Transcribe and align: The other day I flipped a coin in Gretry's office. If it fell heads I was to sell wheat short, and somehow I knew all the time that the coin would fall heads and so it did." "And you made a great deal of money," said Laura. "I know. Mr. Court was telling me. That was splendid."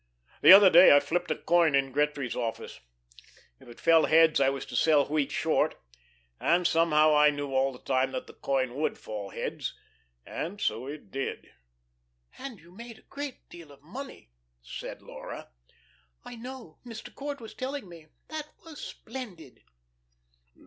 The 0.41 0.51
other 0.51 0.71
day 0.71 0.95
I 0.95 0.99
flipped 0.99 1.29
a 1.29 1.35
coin 1.35 1.75
in 1.75 1.91
Gretry's 1.91 2.35
office. 2.35 2.79
If 3.59 3.67
it 3.67 3.79
fell 3.79 4.05
heads 4.07 4.41
I 4.41 4.49
was 4.49 4.65
to 4.65 4.75
sell 4.75 5.05
wheat 5.05 5.31
short, 5.31 5.75
and 6.39 6.65
somehow 6.65 7.15
I 7.15 7.29
knew 7.29 7.53
all 7.53 7.71
the 7.71 7.77
time 7.85 8.11
that 8.13 8.25
the 8.25 8.33
coin 8.33 8.73
would 8.77 8.97
fall 8.97 9.29
heads 9.29 9.75
and 10.25 10.59
so 10.59 10.87
it 10.87 11.11
did." 11.11 11.51
"And 12.39 12.59
you 12.59 12.71
made 12.71 12.97
a 12.97 13.03
great 13.11 13.47
deal 13.47 13.71
of 13.71 13.83
money," 13.83 14.31
said 14.63 15.03
Laura. 15.03 15.49
"I 16.25 16.35
know. 16.35 16.79
Mr. 16.83 17.13
Court 17.13 17.39
was 17.39 17.53
telling 17.53 17.87
me. 17.87 18.07
That 18.29 18.49
was 18.65 18.81
splendid." 18.83 19.61